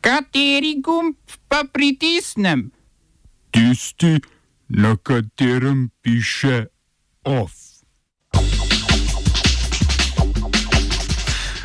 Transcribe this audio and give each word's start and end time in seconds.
Kateri 0.00 0.80
gumb 0.80 1.14
pa 1.48 1.64
pritisnem? 1.72 2.70
Tisti, 3.50 4.20
na 4.68 4.96
katerem 4.96 5.90
piše 6.02 6.66
OF. 7.24 7.52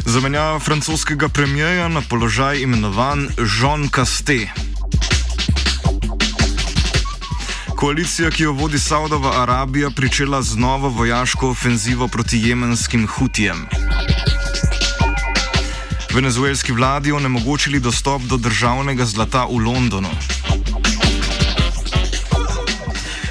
Zamenjava 0.05 0.59
francoskega 0.59 1.29
premijeja 1.29 1.87
na 1.87 2.01
položaj 2.09 2.61
imenovan 2.61 3.27
Jean 3.59 3.89
Castet. 3.95 4.49
Koalicija, 7.75 8.29
ki 8.31 8.43
jo 8.43 8.51
vodi 8.51 8.79
Saudova 8.79 9.41
Arabija, 9.41 9.89
pričela 9.89 10.41
z 10.41 10.55
novo 10.55 10.89
vojaško 10.89 11.49
ofenzivo 11.49 12.07
proti 12.07 12.39
jemenskim 12.43 13.07
hutijem. 13.07 13.67
Venezuelski 16.15 16.71
vladi 16.71 17.11
onemogočili 17.11 17.79
dostop 17.79 18.21
do 18.21 18.37
državnega 18.37 19.05
zlata 19.05 19.43
v 19.51 19.59
Londonu. 19.59 20.07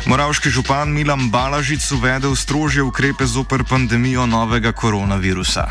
Moravški 0.06 0.51
župan 0.51 0.92
Milan 0.92 1.30
Balažic 1.30 1.80
uvedel 1.97 2.37
strožje 2.37 2.83
ukrepe 2.83 3.25
zoper 3.25 3.65
pandemijo 3.65 4.27
novega 4.27 4.73
koronavirusa. 4.73 5.65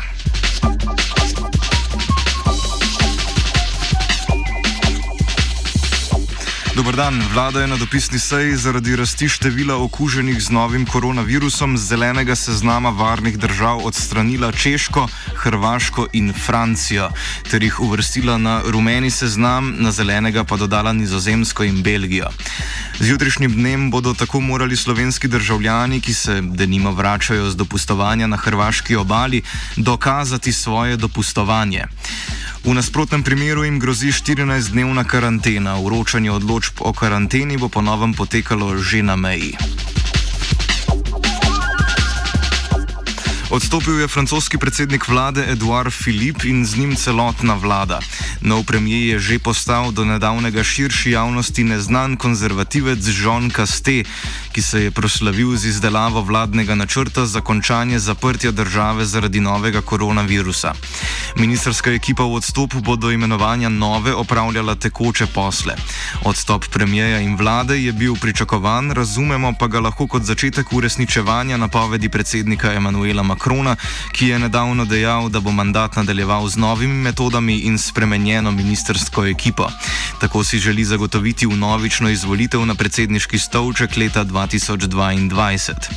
Dobr 6.74 6.96
dan. 6.96 7.22
Vlada 7.32 7.60
je 7.60 7.66
na 7.66 7.76
dopisni 7.76 8.18
seji 8.18 8.56
zaradi 8.56 8.96
rasti 8.96 9.28
števila 9.28 9.76
okuženih 9.78 10.42
z 10.42 10.50
novim 10.50 10.86
koronavirusom 10.86 11.78
z 11.78 11.86
zelenega 11.86 12.34
seznama 12.34 12.90
varnih 12.90 13.38
držav 13.38 13.86
odstranila 13.86 14.52
Češko, 14.52 15.06
Hrvaško 15.34 16.06
in 16.12 16.32
Francijo 16.46 17.10
ter 17.50 17.62
jih 17.62 17.80
uvrstila 17.80 18.38
na 18.38 18.62
rumeni 18.66 19.10
seznam, 19.10 19.74
na 19.78 19.92
zelenega 19.92 20.44
pa 20.44 20.56
dodala 20.56 20.92
Nizozemsko 20.92 21.64
in 21.64 21.82
Belgijo. 21.82 22.26
Z 22.98 23.08
jutrišnjim 23.08 23.52
dnem 23.52 23.90
bodo 23.90 24.14
tako 24.14 24.40
morali 24.40 24.76
slovenski 24.76 25.28
državljani, 25.28 26.00
ki 26.00 26.14
se 26.14 26.40
denimo 26.42 26.92
vračajo 26.92 27.50
z 27.50 27.56
dopustovanja 27.56 28.26
na 28.26 28.36
hrvaški 28.36 28.96
obali, 28.96 29.42
dokazati 29.76 30.52
svoje 30.52 30.96
dopustovanje. 30.96 31.86
V 32.64 32.72
nasprotnem 32.72 33.20
primeru 33.20 33.64
jim 33.64 33.76
grozi 33.76 34.08
14-dnevna 34.08 35.04
karantena. 35.04 35.76
Vročanje 35.76 36.32
odločb 36.32 36.80
o 36.80 36.96
karanteni 36.96 37.60
bo 37.60 37.68
ponovem 37.68 38.16
potekalo 38.16 38.80
že 38.80 39.04
na 39.04 39.20
meji. 39.20 39.52
Odstopil 43.52 44.00
je 44.00 44.08
francoski 44.08 44.58
predsednik 44.58 45.04
vlade 45.08 45.44
Edouard 45.44 45.92
Philippe 45.92 46.48
in 46.48 46.64
z 46.66 46.76
njim 46.76 46.96
celotna 46.96 47.54
vlada. 47.54 48.00
Nov 48.40 48.64
premijer 48.64 49.14
je 49.14 49.18
že 49.18 49.38
postal 49.38 49.92
do 49.92 50.04
nedavnega 50.04 50.64
širši 50.64 51.14
javnosti 51.14 51.64
neznan 51.64 52.16
konzervativec 52.16 52.98
Jean 53.04 53.52
Castet, 53.52 54.08
ki 54.54 54.62
se 54.62 54.82
je 54.82 54.90
proslavil 54.90 55.56
z 55.56 55.66
izdelavo 55.66 56.22
vladnega 56.22 56.74
načrta 56.74 57.26
za 57.26 57.40
končanje 57.40 57.98
zaprtja 57.98 58.50
države 58.50 59.04
zaradi 59.04 59.40
novega 59.40 59.80
koronavirusa. 59.80 60.74
Ministerska 61.36 61.90
ekipa 61.90 62.22
v 62.22 62.38
odstopu 62.38 62.80
bo 62.80 62.96
do 62.96 63.10
imenovanja 63.10 63.68
nove 63.68 64.14
opravljala 64.14 64.74
tekoče 64.74 65.26
posle. 65.26 65.74
Odstop 66.24 66.68
premijeja 66.70 67.20
in 67.20 67.36
vlade 67.36 67.78
je 67.82 67.92
bil 67.92 68.14
pričakovan, 68.14 68.90
razumemo 68.90 69.52
pa 69.58 69.66
ga 69.66 69.80
lahko 69.80 70.06
kot 70.06 70.22
začetek 70.22 70.72
uresničevanja 70.72 71.56
napovedi 71.56 72.08
predsednika 72.08 72.72
Emanuela 72.72 73.22
Macrona, 73.22 73.76
ki 74.12 74.28
je 74.28 74.38
nedavno 74.38 74.84
dejal, 74.84 75.28
da 75.28 75.40
bo 75.40 75.50
mandat 75.50 75.96
nadaljeval 75.96 76.48
z 76.48 76.56
novimi 76.56 77.02
metodami 77.02 77.58
in 77.58 77.78
spremenjeno 77.78 78.50
ministersko 78.50 79.26
ekipo. 79.26 79.66
Tako 80.20 80.44
si 80.44 80.58
želi 80.58 80.84
zagotoviti 80.84 81.46
vnovično 81.46 82.10
izvolitev 82.10 82.66
na 82.66 82.74
predsedniški 82.74 83.38
stolček 83.38 83.96
leta 83.96 84.24
2022. 84.46 85.88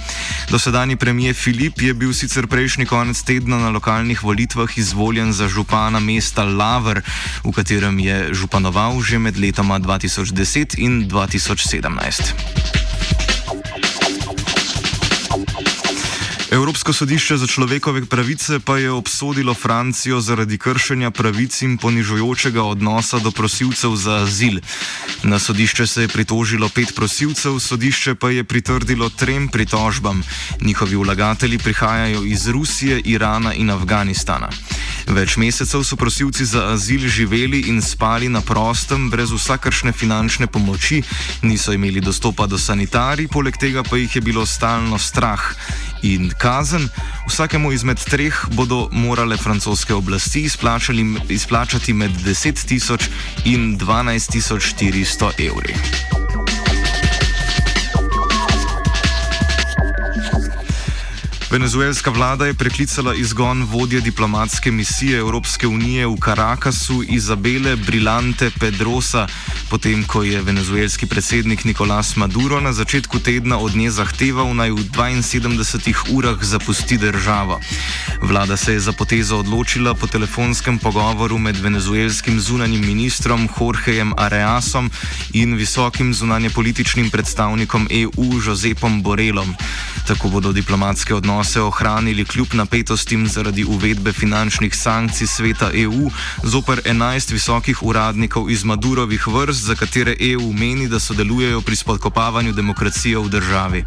Dosedani 0.50 0.95
premijer 0.95 1.36
Filip 1.36 1.82
je 1.82 1.94
bil 1.94 2.14
sicer 2.14 2.48
prejšnji 2.48 2.86
konec 2.86 3.21
tedna 3.21 3.60
na 3.60 3.70
lokalnih 3.70 4.23
volitvah 4.23 4.77
izvoljen 4.77 5.33
za 5.33 5.48
župana 5.48 5.99
mesta 5.99 6.44
Laver, 6.44 7.02
v 7.44 7.52
katerem 7.52 7.99
je 7.99 8.33
županoval 8.33 9.02
že 9.04 9.20
med 9.20 9.38
letoma 9.38 9.80
2010 9.80 10.80
in 10.80 11.10
2017. 11.10 12.86
Evropsko 16.58 16.94
sodišče 16.94 17.38
za 17.38 17.48
človekove 17.48 18.06
pravice 18.10 18.58
pa 18.60 18.78
je 18.78 18.92
obsodilo 18.92 19.54
Francijo 19.54 20.18
zaradi 20.22 20.58
kršenja 20.58 21.12
pravic 21.12 21.62
in 21.62 21.78
ponižujočega 21.78 22.64
odnosa 22.64 23.20
do 23.20 23.32
prosilcev 23.32 23.94
za 23.95 24.16
azil. 24.26 24.58
Na 25.23 25.40
sodišče 25.40 25.88
se 25.88 26.02
je 26.02 26.08
pritožilo 26.08 26.70
pet 26.70 26.95
prosilcev, 26.95 27.60
sodišče 27.60 28.16
pa 28.16 28.30
je 28.30 28.44
pritrdilo 28.44 29.10
trem 29.10 29.48
pritožbam. 29.48 30.23
Njihovi 30.62 30.95
vlagatelji 30.95 31.58
prihajajo 31.58 32.23
iz 32.23 32.48
Rusije, 32.48 33.02
Irana 33.06 33.54
in 33.54 33.70
Afganistana. 33.70 34.50
Več 35.08 35.38
mesecev 35.38 35.84
so 35.84 35.95
prosilci 35.95 36.45
za 36.45 36.66
azil 36.74 37.06
živeli 37.08 37.60
in 37.70 37.82
spali 37.82 38.30
na 38.30 38.42
prostem, 38.42 39.10
brez 39.10 39.32
vsakršne 39.32 39.94
finančne 39.94 40.48
pomoči, 40.48 41.04
niso 41.42 41.74
imeli 41.74 42.02
dostopa 42.02 42.48
do 42.48 42.58
sanitarij, 42.58 43.28
poleg 43.28 43.58
tega 43.58 43.84
pa 43.84 43.98
jih 43.98 44.16
je 44.16 44.22
bilo 44.22 44.45
stalno 44.45 44.98
strah 44.98 45.54
in 46.02 46.31
kazen. 46.37 46.89
Vsakemu 47.27 47.71
izmed 47.71 48.03
treh 48.09 48.35
bodo 48.55 48.89
morale 48.91 49.37
francoske 49.37 49.93
oblasti 49.93 50.47
izplačati 51.30 51.93
med 51.93 52.11
10 52.25 52.65
tisoč 52.67 53.09
in 53.45 53.77
12 53.77 54.27
400 54.80 55.31
evri. 55.47 56.17
Venezuelska 61.52 62.11
vlada 62.11 62.45
je 62.45 62.53
preklicala 62.53 63.15
izgon 63.15 63.63
vodje 63.63 64.02
diplomatske 64.02 64.71
misije 64.71 65.19
Evropske 65.19 65.67
unije 65.67 66.08
v 66.08 66.15
Carakasu 66.23 67.03
Izabele 67.08 67.75
Brilante 67.75 68.52
Pedrosa, 68.59 69.27
potem 69.69 70.03
ko 70.03 70.23
je 70.23 70.41
venezuelski 70.41 71.05
predsednik 71.05 71.63
Nicolás 71.63 72.17
Maduro 72.17 72.59
na 72.59 72.73
začetku 72.73 73.19
tedna 73.19 73.58
od 73.58 73.75
nje 73.75 73.91
zahteval 73.91 74.55
naj 74.55 74.71
v 74.71 74.75
72 74.75 76.11
urah 76.11 76.43
zapusti 76.43 76.97
državo. 76.97 77.59
Vlada 78.21 78.58
se 78.58 78.73
je 78.73 78.79
za 78.79 78.91
potezo 78.91 79.39
odločila 79.39 79.93
po 79.93 80.08
telefonskem 80.08 80.79
pogovoru 80.79 81.37
med 81.37 81.58
venezuelskim 81.58 82.39
zunanjim 82.39 82.85
ministrom 82.85 83.49
Jorgejem 83.59 84.14
Areasom 84.17 84.91
in 85.33 85.55
visokim 85.55 86.14
zunanje 86.14 86.49
političnim 86.49 87.09
predstavnikom 87.09 87.87
EU 87.91 88.41
Josepom 88.45 89.03
Borelom. 89.03 89.55
Tako 90.08 90.30
bodo 90.30 90.52
diplomatske 90.52 91.16
odnose 91.16 91.62
ohranili 91.62 92.26
kljub 92.26 92.48
napetostim 92.54 93.28
zaradi 93.28 93.64
uvedbe 93.64 94.14
finančnih 94.14 94.76
sankcij 94.76 95.28
sveta 95.28 95.72
EU 95.73 96.10
zoper 96.44 96.82
11 96.86 97.32
visokih 97.32 97.84
uradnikov 97.84 98.52
iz 98.52 98.64
Madurovih 98.64 99.28
vrst, 99.28 99.64
za 99.64 99.76
katere 99.76 100.16
EU 100.20 100.54
meni, 100.54 100.88
da 100.88 101.00
sodelujejo 101.00 101.62
pri 101.62 101.76
spodkopavanju 101.76 102.54
demokracije 102.54 103.18
v 103.18 103.30
državi. 103.30 103.84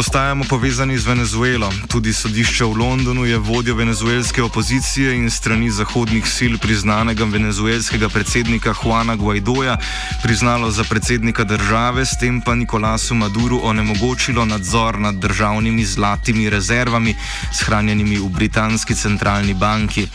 Ostajamo 0.00 0.44
povezani 0.48 0.98
z 0.98 1.06
Venezuelo. 1.06 1.68
Tudi 1.88 2.12
sodišče 2.12 2.64
v 2.64 2.72
Londonu 2.72 3.24
je 3.28 3.36
vodjo 3.36 3.74
venezuelske 3.76 4.42
opozicije 4.42 5.12
in 5.12 5.28
strani 5.30 5.68
zahodnih 5.70 6.24
sil 6.36 6.54
priznanega 6.56 7.24
venezuelskega 7.24 8.08
predsednika 8.08 8.72
Juana 8.72 9.16
Guaidoja 9.16 9.76
priznalo 10.22 10.70
za 10.70 10.84
predsednika 10.84 11.44
države, 11.44 12.06
s 12.06 12.16
tem 12.16 12.40
pa 12.40 12.54
Nikolasu 12.54 13.14
Maduru 13.14 13.60
onemogočilo 13.62 14.44
nadzor 14.44 14.98
nad 14.98 15.14
državnimi 15.14 15.84
zlatimi 15.84 16.50
rezervami, 16.50 17.14
shranjenimi 17.52 18.16
v 18.16 18.28
britanski 18.28 18.94
centralni 18.94 19.54
banki. 19.54 20.08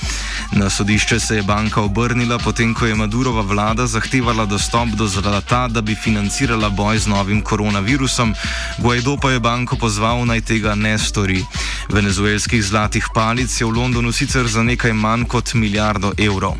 Na 0.52 0.70
sodišče 0.70 1.20
se 1.20 1.36
je 1.36 1.44
banka 1.44 1.82
obrnila, 1.82 2.40
potem 2.40 2.74
ko 2.74 2.86
je 2.86 2.96
Madurova 2.96 3.42
vlada 3.42 3.88
zahtevala 3.88 4.46
dostop 4.46 4.90
do 4.98 5.08
zlata, 5.08 5.68
da 5.68 5.82
bi 5.82 5.96
financirala 5.96 6.70
boj 6.70 6.98
z 6.98 7.08
novim 7.08 7.42
koronavirusom. 7.42 8.34
Guaido 8.78 9.18
pa 9.22 9.32
je 9.32 9.40
banko 9.40 9.75
banko 9.76 9.88
pozval 9.88 10.26
naj 10.26 10.42
tega 10.42 10.76
ne 10.76 10.98
stori. 10.98 11.44
Venezuelskih 11.92 12.64
zlatih 12.64 13.04
palic 13.14 13.52
je 13.52 13.66
v 13.66 13.76
Londonu 13.76 14.12
sicer 14.12 14.48
za 14.48 14.64
nekaj 14.64 14.94
manj 14.94 15.28
kot 15.28 15.54
milijardo 15.54 16.14
evrov. 16.18 16.56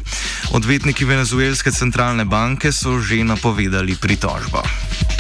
Odvetniki 0.52 1.06
venezuelske 1.06 1.72
centralne 1.72 2.26
banke 2.26 2.72
so 2.72 3.00
že 3.00 3.24
napovedali 3.24 3.96
pritožbo. 3.96 5.15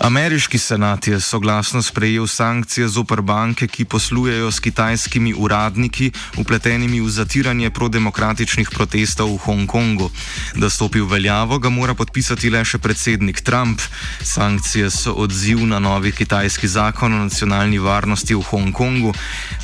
Ameriški 0.00 0.58
senat 0.58 1.06
je 1.06 1.20
soglasno 1.20 1.82
sprejel 1.82 2.26
sankcije 2.26 2.88
zoper 2.88 3.20
banke, 3.20 3.66
ki 3.68 3.84
poslujejo 3.84 4.50
s 4.50 4.60
kitajskimi 4.60 5.34
uradniki, 5.36 6.12
upletenimi 6.40 7.00
v 7.00 7.08
zatiranje 7.08 7.70
prodemokratičnih 7.70 8.70
protestov 8.70 9.34
v 9.34 9.36
Hongkongu. 9.44 10.08
Da 10.56 10.70
stopi 10.70 11.00
v 11.00 11.08
veljavo, 11.10 11.58
ga 11.58 11.68
mora 11.68 11.94
podpisati 11.94 12.48
le 12.50 12.64
še 12.64 12.80
predsednik 12.80 13.42
Trump. 13.44 13.84
Sankcije 14.24 14.88
so 14.90 15.12
odziv 15.20 15.66
na 15.68 15.78
novi 15.78 16.12
kitajski 16.16 16.68
zakon 16.68 17.12
o 17.12 17.20
nacionalni 17.28 17.78
varnosti 17.78 18.34
v 18.34 18.40
Hongkongu. 18.40 19.12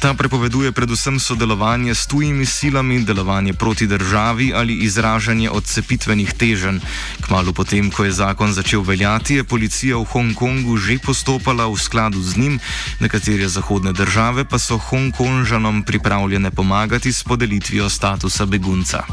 Ta 0.05 0.13
prepoveduje 0.15 0.73
predvsem 0.73 1.17
sodelovanje 1.17 1.95
s 1.95 2.05
tujimi 2.13 2.45
silami, 2.45 3.01
delovanje 3.09 3.57
proti 3.57 3.89
državi 3.89 4.53
ali 4.53 4.85
izražanje 4.85 5.49
odcepitvenih 5.51 6.37
teženj. 6.37 6.85
Kmalo 7.25 7.57
potem, 7.57 7.89
ko 7.91 8.05
je 8.05 8.13
zakon 8.13 8.53
začel 8.53 8.85
veljati, 8.85 9.41
je 9.41 9.49
policija 9.49 9.97
v 9.97 10.05
Hongkongu 10.05 10.26
Hongkongu 10.27 10.75
že 10.75 10.99
postopala 10.99 11.71
v 11.71 11.79
skladu 11.79 12.19
z 12.19 12.35
njim, 12.37 12.55
nekatere 12.99 13.47
zahodne 13.47 13.93
države 13.95 14.43
pa 14.43 14.59
so 14.59 14.75
Hongkonžanom 14.75 15.87
pripravljene 15.87 16.51
pomagati 16.51 17.13
s 17.13 17.23
podelitvijo 17.23 17.87
statusa 17.87 18.47
begunca. 18.47 19.07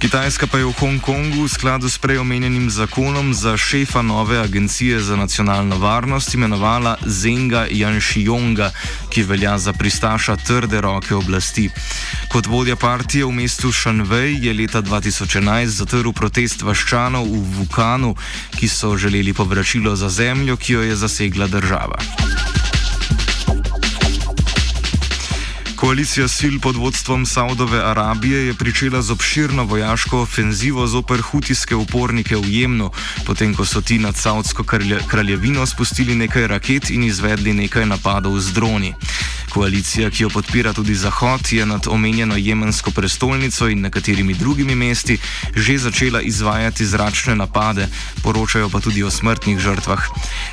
Kitajska 0.00 0.48
pa 0.48 0.56
je 0.58 0.64
v 0.64 0.72
Hongkongu 0.80 1.44
v 1.44 1.52
skladu 1.52 1.84
s 1.84 2.00
preomenjenim 2.00 2.72
zakonom 2.72 3.36
za 3.36 3.52
šefa 3.56 4.00
nove 4.02 4.40
agencije 4.40 4.96
za 5.00 5.16
nacionalno 5.16 5.76
varnost 5.76 6.34
imenovala 6.34 6.96
Zenga 7.04 7.66
Janšionga, 7.68 8.72
ki 9.12 9.22
velja 9.22 9.58
za 9.58 9.72
pristaša 9.76 10.36
trde 10.36 10.80
roke 10.80 11.14
oblasti. 11.14 11.68
Kot 12.32 12.46
vodja 12.46 12.80
partije 12.80 13.28
v 13.28 13.44
mestu 13.44 13.72
Šanvej 13.72 14.40
je 14.40 14.56
leta 14.56 14.80
2011 14.80 15.66
zatrl 15.68 16.16
protest 16.16 16.64
vaščanov 16.64 17.28
v 17.28 17.44
Vukanu, 17.60 18.16
ki 18.56 18.72
so 18.72 18.96
želeli 18.96 19.36
povračilo 19.36 19.96
za 19.96 20.08
zemljo, 20.08 20.56
ki 20.56 20.72
jo 20.72 20.82
je 20.82 20.96
zasegla 20.96 21.46
država. 21.46 22.00
Koalicija 25.80 26.28
sil 26.28 26.54
pod 26.60 26.76
vodstvom 26.76 27.26
Saudove 27.26 27.78
Arabije 27.80 28.46
je 28.46 28.54
pričela 28.54 29.02
z 29.02 29.10
obširno 29.10 29.64
vojaško 29.64 30.18
ofenzivo 30.20 30.86
zoper 30.86 31.20
hutijske 31.20 31.76
upornike 31.76 32.36
v 32.36 32.44
Jemnu, 32.44 32.90
potem 33.26 33.54
ko 33.54 33.64
so 33.64 33.80
ti 33.80 33.98
nad 33.98 34.16
Saudsko 34.16 34.64
kraljevino 35.08 35.66
spustili 35.66 36.14
nekaj 36.14 36.46
raket 36.46 36.90
in 36.90 37.04
izvedli 37.04 37.52
nekaj 37.52 37.86
napadov 37.86 38.38
z 38.40 38.52
droni. 38.52 38.94
Koalicija, 39.50 40.10
ki 40.10 40.22
jo 40.22 40.28
podpira 40.30 40.72
tudi 40.72 40.94
Zahod, 40.94 41.52
je 41.52 41.66
nad 41.66 41.86
omenjeno 41.86 42.36
jemensko 42.36 42.90
prestolnico 42.90 43.68
in 43.68 43.80
nekaterimi 43.80 44.34
drugimi 44.34 44.74
mesti 44.74 45.18
že 45.54 45.78
začela 45.78 46.20
izvajati 46.20 46.86
zračne 46.86 47.34
napade, 47.36 47.88
poročajo 48.22 48.68
pa 48.68 48.80
tudi 48.80 49.02
o 49.02 49.10
smrtnih 49.10 49.58
žrtvah. 49.58 50.02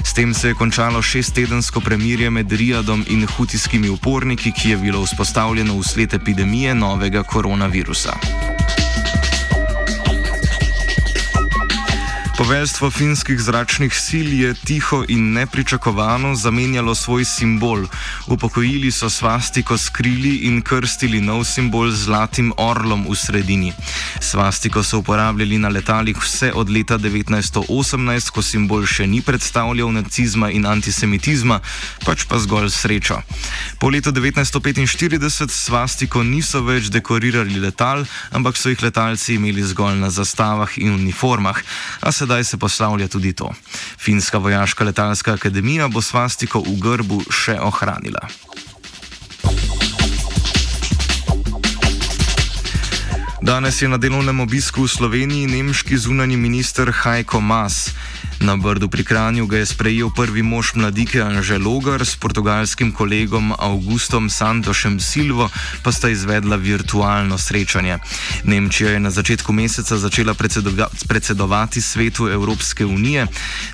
S 0.03 0.13
tem 0.13 0.33
se 0.33 0.47
je 0.47 0.53
končalo 0.53 1.01
šestedensko 1.01 1.79
premirje 1.79 2.29
med 2.29 2.51
Rijadom 2.51 3.05
in 3.07 3.27
hutijskimi 3.27 3.89
uporniki, 3.89 4.51
ki 4.51 4.69
je 4.69 4.77
bilo 4.77 5.01
vzpostavljeno 5.01 5.79
vsled 5.79 6.13
epidemije 6.13 6.75
novega 6.75 7.23
koronavirusa. 7.23 8.17
Poveljstvo 12.37 12.91
finskih 12.91 13.39
zračnih 13.41 13.93
sil 14.05 14.27
je 14.39 14.53
tiho 14.53 15.03
in 15.07 15.33
nepričakovano 15.33 16.35
zamenjalo 16.35 16.95
svoj 16.95 17.25
simbol. 17.25 17.85
Upokojili 18.27 18.91
so 18.91 19.09
svastiko 19.09 19.77
s 19.77 19.89
krili 19.89 20.35
in 20.35 20.61
krstili 20.61 21.21
nov 21.21 21.43
simbol 21.43 21.89
z 21.91 22.03
zlatim 22.03 22.53
orlom 22.57 23.07
v 23.09 23.15
sredini. 23.15 23.73
Svastiko 24.19 24.83
so 24.83 24.99
uporabljali 24.99 25.57
na 25.57 25.69
letalih 25.69 26.17
vse 26.17 26.51
od 26.53 26.69
leta 26.69 26.97
1918, 26.97 28.29
ko 28.29 28.41
simbol 28.41 28.85
še 28.85 29.07
ni 29.07 29.21
predstavljal 29.21 29.89
nacizma 29.91 30.51
in 30.51 30.65
antisemitizma, 30.65 31.59
pač 32.05 32.27
pa 32.29 32.37
zgolj 32.37 32.69
srečo. 32.69 33.17
Po 33.79 33.89
letu 33.89 34.11
1945 34.11 35.49
svastiko 35.49 36.23
niso 36.23 36.61
več 36.61 36.93
dekorirali 36.93 37.59
letal, 37.59 38.05
ampak 38.29 38.57
so 38.57 38.69
jih 38.69 38.83
letalci 38.83 39.41
imeli 39.41 39.65
zgolj 39.65 39.97
na 39.97 40.13
zastavah 40.13 40.77
in 40.77 40.93
uniformah 40.93 41.65
sedaj 42.27 42.43
se 42.43 42.57
poslavlja 42.57 43.07
tudi 43.07 43.33
to. 43.33 43.53
Finska 43.99 44.37
vojaška 44.37 44.83
letalska 44.83 45.33
akademija 45.33 45.87
bo 45.87 46.01
svastiko 46.01 46.59
v 46.59 46.75
grbu 46.75 47.21
še 47.31 47.55
ohranila. 47.55 48.19
Danes 53.41 53.81
je 53.81 53.87
na 53.87 53.97
delovnem 54.01 54.39
obisku 54.39 54.81
v 54.81 54.89
Sloveniji 54.89 55.45
nemški 55.45 55.93
zunani 55.97 56.37
minister 56.37 56.89
Heiko 56.89 57.37
Maas. 57.37 57.93
Na 58.41 58.57
Brdu 58.57 58.89
pri 58.89 59.03
Kranju 59.03 59.45
ga 59.45 59.57
je 59.57 59.65
sprejel 59.65 60.09
prvi 60.09 60.41
mož 60.41 60.73
mladike 60.73 61.21
Anže 61.21 61.57
Logar 61.57 62.05
s 62.05 62.17
portugalskim 62.17 62.91
kolegom 62.93 63.53
Augustom 63.57 64.29
Santošem 64.29 64.99
Silvo, 64.99 65.49
pa 65.81 65.91
sta 65.91 66.09
izvedla 66.09 66.55
virtualno 66.55 67.37
srečanje. 67.37 67.97
Nemčija 68.43 68.91
je 68.91 68.99
na 68.99 69.09
začetku 69.09 69.53
meseca 69.53 69.97
začela 69.97 70.33
predsedovati 71.07 71.81
svetu 71.81 72.29
Evropske 72.29 72.85
unije, 72.85 73.27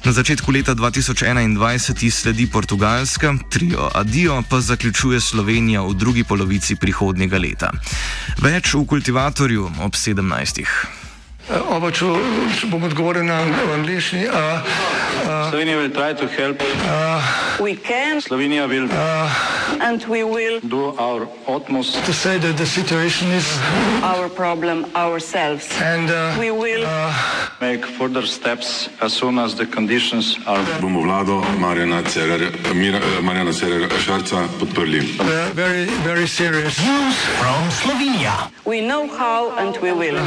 na 0.05 0.11
začetku 0.11 0.51
leta 0.51 0.75
2021 0.75 2.11
sledi 2.11 2.47
Portugalska, 2.47 3.35
trio 3.49 3.89
Adio 3.93 4.43
pa 4.49 4.61
zaključuje 4.61 5.21
Slovenija 5.21 5.81
v 5.81 5.93
drugi 5.93 6.23
polovici 6.23 6.75
prihodnjega 6.75 7.37
leta. 7.37 7.71
Več 8.41 8.73
v 8.73 8.85
kultivatorju 8.85 9.71
ob 9.79 9.95
17. 9.95 11.02
Oba, 11.51 11.91
če, 11.91 12.07
če 12.55 12.67
bom 12.71 12.83
odgovoril 12.87 13.25
na 13.27 13.41
angliški. 13.75 14.29
Slovenija 15.49 15.75
bo 15.77 15.87
poskušala 15.91 16.53
pomagati. 16.55 18.21
Slovenija 18.23 18.67
bo 18.67 18.73
naredila 18.73 18.95
naš 19.83 21.27
utmost, 21.47 21.99
da 21.99 22.01
bo 22.07 22.13
rekla, 22.23 22.51
da 22.55 22.63
je 22.63 22.67
situacija 22.67 23.29
naš 24.01 24.29
problem, 24.35 24.85
naš 24.93 25.23
sebe. 25.23 25.59
In 25.91 26.07
bomo 26.07 26.63
naredili 26.63 26.87
nadaljnje 27.59 27.81
korake, 27.97 28.89
as 29.01 29.13
soon 29.13 29.39
as 29.39 29.55
the 29.55 29.65
conditions 29.65 30.37
are. 30.47 30.63
Bomo 30.81 31.01
vlado 31.01 31.43
Marjana 31.59 32.03
Cererera 33.53 33.99
Šarca 33.99 34.47
podprli. 34.59 35.01
Very, 35.53 35.85
very 36.07 36.27
serious 36.27 36.79
news 36.79 37.15
from 37.39 37.71
Slovenia. 37.71 38.49
We 38.65 38.79
know 38.79 39.07
how 39.07 39.51
and 39.59 39.77
we 39.81 39.91
will. 39.91 40.19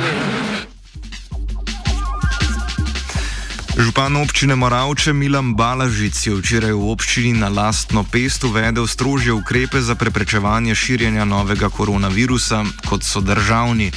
Župan 3.77 4.17
občine 4.17 4.57
Moravče 4.57 5.13
Milan 5.13 5.53
Balažic 5.53 6.17
je 6.17 6.33
včeraj 6.33 6.73
v 6.73 6.81
občini 6.89 7.37
na 7.37 7.53
lastno 7.53 8.09
pest 8.09 8.45
uvedel 8.45 8.89
strožje 8.89 9.37
ukrepe 9.37 9.85
za 9.85 9.93
preprečevanje 9.95 10.73
širjenja 10.75 11.29
novega 11.29 11.69
koronavirusa, 11.69 12.65
kot 12.89 13.05
so 13.05 13.21
državni. 13.21 13.93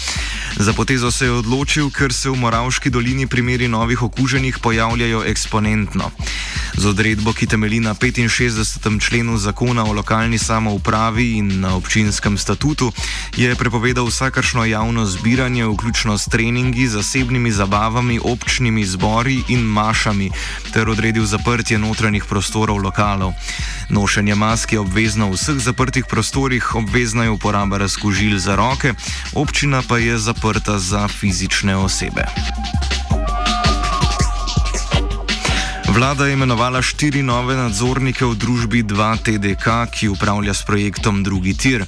Za 0.59 0.73
potezo 0.73 1.11
se 1.11 1.25
je 1.25 1.31
odločil, 1.31 1.87
ker 1.87 2.11
se 2.11 2.27
v 2.27 2.35
Moravški 2.35 2.89
dolini 2.91 3.27
primeri 3.31 3.67
novih 3.71 4.01
okuženih 4.03 4.59
pojavljajo 4.59 5.23
eksponentno. 5.23 6.11
Z 6.75 6.85
odredbo, 6.85 7.31
ki 7.33 7.47
temelji 7.47 7.79
na 7.79 7.95
65. 7.95 8.99
členu 8.99 9.37
zakona 9.37 9.85
o 9.87 9.93
lokalni 9.95 10.37
samoupravi 10.37 11.39
in 11.39 11.59
na 11.63 11.75
občinskem 11.75 12.37
statutu, 12.37 12.91
je 13.37 13.55
prepovedal 13.55 14.05
vsakršno 14.05 14.65
javno 14.65 15.05
zbiranje, 15.05 15.63
vključno 15.65 16.17
s 16.17 16.27
treningi, 16.27 16.87
zasebnimi 16.87 17.51
zabavami, 17.51 18.19
občnimi 18.19 18.85
zbori 18.85 19.43
in 19.47 19.63
mašami, 19.63 20.31
ter 20.73 20.89
odredil 20.89 21.25
zaprtje 21.25 21.79
notranjih 21.79 22.25
prostorov 22.25 22.83
lokalov. 22.83 23.31
Nošenje 23.89 24.35
maske 24.35 24.75
je 24.75 24.79
obvezno 24.79 25.31
v 25.31 25.39
vseh 25.39 25.55
zaprtih 25.55 26.05
prostorih, 26.05 26.75
obvezna 26.75 27.23
je 27.23 27.29
uporaba 27.29 27.77
razkužil 27.77 28.37
za 28.39 28.55
roke, 28.55 28.93
občina 29.33 29.81
pa 29.87 29.97
je 29.97 30.19
zaprta 30.19 30.48
za 30.77 31.07
fizične 31.07 31.75
osebe. 31.75 32.25
Vlada 35.93 36.25
je 36.25 36.33
imenovala 36.33 36.81
štiri 36.81 37.21
nove 37.23 37.55
nadzornike 37.55 38.25
v 38.25 38.35
družbi 38.35 38.83
2TDK, 38.83 39.89
ki 39.91 40.07
upravlja 40.07 40.53
s 40.53 40.63
projektom 40.63 41.23
Drugi 41.23 41.53
tir. 41.53 41.85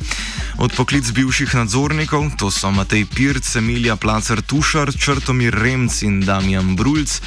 Od 0.57 0.73
poklic 0.73 1.11
bivših 1.11 1.55
nadzornikov, 1.55 2.35
to 2.37 2.51
so 2.51 2.71
Matej 2.71 3.05
Pirc, 3.05 3.55
Emilija 3.55 3.95
Placer 3.95 4.41
Tušar, 4.41 4.91
Črtomir 4.93 5.55
Remc 5.55 6.01
in 6.03 6.21
Damjan 6.21 6.75
Brulc, 6.75 7.21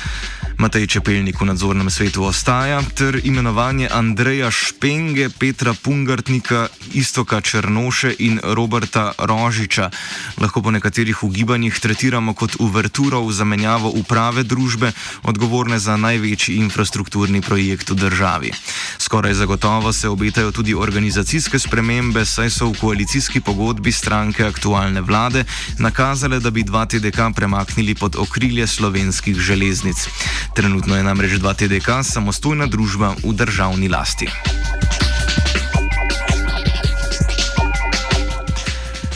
Matej 0.54 0.86
Čepelnik 0.86 1.40
v 1.40 1.50
nadzornem 1.50 1.90
svetu 1.90 2.24
ostaja, 2.24 2.78
ter 2.94 3.18
imenovanje 3.26 3.90
Andreja 3.90 4.50
Špenge, 4.50 5.26
Petra 5.34 5.74
Pungartnika, 5.74 6.68
Istoka 6.94 7.40
Črnoše 7.40 8.14
in 8.22 8.38
Roberta 8.38 9.12
Rožiča. 9.18 9.90
Lahko 10.38 10.62
po 10.62 10.70
nekaterih 10.70 11.22
ugibanjih 11.26 11.74
tretiramo 11.74 12.34
kot 12.38 12.56
uverturo 12.62 13.26
v 13.26 13.32
zamenjavo 13.34 13.90
uprave 13.98 14.46
družbe, 14.46 14.92
odgovorne 15.26 15.78
za 15.78 15.96
največji 15.98 16.62
infrastrukturni 16.62 17.42
projekt 17.42 17.90
v 17.90 17.98
državi. 18.06 18.50
Skoraj 18.98 19.34
zagotovo 19.34 19.92
se 19.92 20.08
obetajo 20.08 20.52
tudi 20.54 20.74
organizacijske 20.74 21.58
spremembe, 21.58 22.24
saj 22.24 22.50
so 22.50 22.70
v 22.70 22.78
koalicijski 22.78 23.40
pogodbi 23.40 23.92
stranke 23.92 24.46
aktualne 24.46 25.00
vlade 25.00 25.44
nakazale, 25.78 26.40
da 26.40 26.50
bi 26.50 26.62
2TDK 26.62 27.34
premaknili 27.34 27.94
pod 27.94 28.16
okrilje 28.16 28.66
slovenskih 28.66 29.36
železnic. 29.36 30.08
Trenutno 30.52 30.96
je 30.96 31.02
namreč 31.02 31.40
2TDK 31.40 32.02
samostojna 32.04 32.66
družba 32.66 33.14
v 33.24 33.32
državni 33.32 33.88
lasti. 33.88 34.28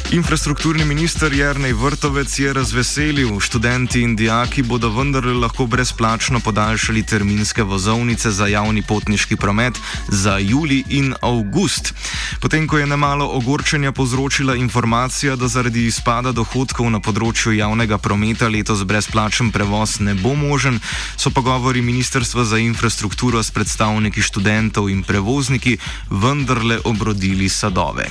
Infrastrukturni 0.09 0.85
minister 0.89 1.29
Jrnej 1.29 1.77
Vrtovec 1.77 2.33
je 2.39 2.53
razveselil, 2.53 3.41
študenti 3.41 4.01
in 4.01 4.17
dijaki 4.17 4.63
bodo 4.63 4.89
vendarle 4.89 5.35
lahko 5.37 5.67
brezplačno 5.67 6.41
podaljšali 6.41 7.03
terminske 7.03 7.63
vozovnice 7.63 8.31
za 8.31 8.47
javni 8.47 8.83
potniški 8.83 9.37
promet 9.37 9.77
za 10.09 10.39
juli 10.39 10.85
in 10.89 11.15
avgust. 11.21 11.93
Potem, 12.41 12.65
ko 12.69 12.79
je 12.79 12.87
nemalo 12.87 13.27
ogorčenja 13.37 13.93
povzročila 13.93 14.57
informacija, 14.57 15.37
da 15.37 15.49
zaradi 15.49 15.85
izpada 15.87 16.33
dohodkov 16.33 16.89
na 16.91 17.01
področju 17.05 17.53
javnega 17.53 17.99
prometa 17.99 18.49
letos 18.49 18.85
brezplačen 18.89 19.53
prevoz 19.53 20.01
ne 20.01 20.15
bo 20.15 20.33
možen, 20.35 20.81
so 21.17 21.31
pogovori 21.31 21.85
Ministrstva 21.85 22.45
za 22.45 22.59
infrastrukturo 22.59 23.43
s 23.43 23.51
predstavniki 23.51 24.25
študentov 24.25 24.89
in 24.89 25.05
prevozniki 25.05 25.77
vendarle 26.09 26.81
obrodili 26.85 27.49
sadove. 27.49 28.09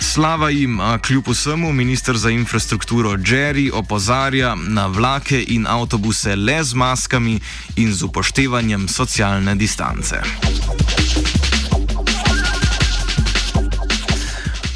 Slava 0.00 0.50
jim, 0.50 0.80
a 0.80 0.98
kljub 0.98 1.28
vsemu 1.28 1.72
ministr 1.72 2.16
za 2.16 2.30
infrastrukturo 2.30 3.10
Jerry 3.10 3.70
opozarja 3.72 4.54
na 4.54 4.86
vlake 4.86 5.44
in 5.48 5.66
avtobuse 5.66 6.36
le 6.36 6.64
z 6.64 6.74
maskami 6.74 7.40
in 7.76 7.92
z 7.94 8.02
upoštevanjem 8.02 8.88
socialne 8.88 9.54
distance. 9.54 10.16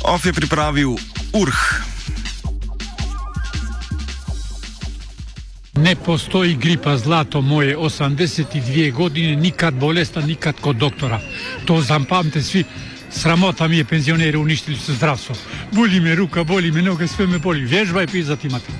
Of 0.04 0.26
je 0.26 0.32
pripravil 0.32 0.96
Urh. 1.32 1.84
Ne 5.76 5.96
postoji 5.96 6.54
gripa 6.54 6.96
zlato 6.96 7.40
moje 7.40 7.76
82 7.76 8.92
godine, 8.92 9.36
nikad 9.36 9.74
bolesna, 9.74 10.22
nikad 10.22 10.60
kod 10.60 10.76
doktora. 10.76 11.20
To 11.64 11.80
zapamte 11.80 12.42
svi. 12.42 12.64
Sramota 13.14 13.68
mi 13.68 13.76
je 13.76 13.84
penzionere 13.84 14.38
uništili 14.38 14.76
su 14.76 14.94
zdravstvo. 14.94 15.36
Boli 15.72 16.00
me 16.00 16.14
ruka, 16.14 16.44
boli 16.44 16.70
me 16.70 16.82
noge, 16.82 17.06
sve 17.08 17.26
me 17.26 17.38
boli. 17.38 17.64
Vježba 17.64 18.00
je 18.00 18.06
pizati 18.06 18.46
imate. 18.46 18.72